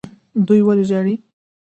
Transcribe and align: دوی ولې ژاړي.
دوی 0.47 0.61
ولې 0.63 0.83
ژاړي. 0.89 1.15